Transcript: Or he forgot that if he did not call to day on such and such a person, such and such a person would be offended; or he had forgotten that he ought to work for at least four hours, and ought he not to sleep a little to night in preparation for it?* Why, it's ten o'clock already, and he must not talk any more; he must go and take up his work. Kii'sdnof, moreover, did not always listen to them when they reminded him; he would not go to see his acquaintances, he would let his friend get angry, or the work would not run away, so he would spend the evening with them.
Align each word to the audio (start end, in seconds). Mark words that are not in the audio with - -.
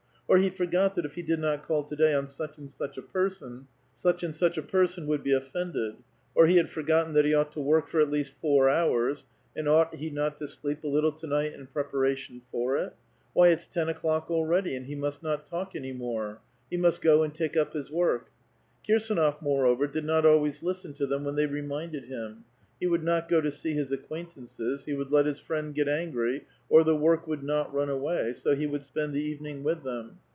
Or 0.27 0.37
he 0.37 0.49
forgot 0.49 0.95
that 0.95 1.03
if 1.03 1.15
he 1.15 1.23
did 1.23 1.41
not 1.41 1.61
call 1.61 1.83
to 1.83 1.93
day 1.93 2.13
on 2.13 2.25
such 2.25 2.57
and 2.57 2.71
such 2.71 2.97
a 2.97 3.01
person, 3.01 3.67
such 3.93 4.23
and 4.23 4.33
such 4.33 4.57
a 4.57 4.61
person 4.61 5.05
would 5.07 5.23
be 5.23 5.33
offended; 5.33 5.97
or 6.33 6.47
he 6.47 6.55
had 6.55 6.69
forgotten 6.69 7.11
that 7.15 7.25
he 7.25 7.33
ought 7.33 7.51
to 7.51 7.59
work 7.59 7.89
for 7.89 7.99
at 7.99 8.09
least 8.09 8.35
four 8.39 8.69
hours, 8.69 9.27
and 9.57 9.67
ought 9.67 9.95
he 9.95 10.09
not 10.09 10.37
to 10.37 10.47
sleep 10.47 10.85
a 10.85 10.87
little 10.87 11.11
to 11.11 11.27
night 11.27 11.51
in 11.51 11.67
preparation 11.67 12.43
for 12.49 12.77
it?* 12.77 12.95
Why, 13.33 13.49
it's 13.49 13.67
ten 13.67 13.89
o'clock 13.89 14.31
already, 14.31 14.73
and 14.73 14.85
he 14.85 14.95
must 14.95 15.21
not 15.21 15.45
talk 15.45 15.75
any 15.75 15.91
more; 15.91 16.39
he 16.69 16.77
must 16.77 17.01
go 17.01 17.23
and 17.23 17.35
take 17.35 17.57
up 17.57 17.73
his 17.73 17.91
work. 17.91 18.29
Kii'sdnof, 18.87 19.41
moreover, 19.41 19.85
did 19.85 20.05
not 20.05 20.25
always 20.25 20.63
listen 20.63 20.93
to 20.93 21.05
them 21.05 21.25
when 21.25 21.35
they 21.35 21.45
reminded 21.45 22.05
him; 22.05 22.45
he 22.79 22.87
would 22.87 23.03
not 23.03 23.29
go 23.29 23.39
to 23.39 23.51
see 23.51 23.73
his 23.73 23.91
acquaintances, 23.91 24.85
he 24.85 24.93
would 24.95 25.11
let 25.11 25.27
his 25.27 25.39
friend 25.39 25.75
get 25.75 25.87
angry, 25.87 26.43
or 26.67 26.83
the 26.83 26.95
work 26.95 27.27
would 27.27 27.43
not 27.43 27.71
run 27.71 27.91
away, 27.91 28.33
so 28.33 28.55
he 28.55 28.65
would 28.65 28.83
spend 28.83 29.13
the 29.13 29.21
evening 29.23 29.61
with 29.63 29.83
them. 29.83 30.17